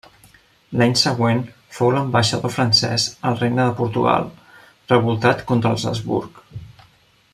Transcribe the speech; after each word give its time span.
L'any 0.81 0.93
següent 1.01 1.41
fou 1.79 1.91
l'ambaixador 1.95 2.53
francès 2.55 3.05
al 3.31 3.37
Regne 3.43 3.61
de 3.69 3.77
Portugal, 3.83 4.27
revoltat 4.95 5.45
contra 5.53 5.75
els 5.77 5.87
Habsburg. 5.93 6.43